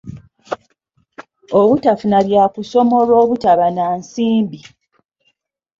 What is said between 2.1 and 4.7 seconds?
bya kusoma olw'obutaba na nsimbi.